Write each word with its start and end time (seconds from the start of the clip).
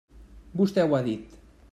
Vostè 0.61 0.85
ho 0.87 0.97
ha 0.99 1.01
dit. 1.09 1.37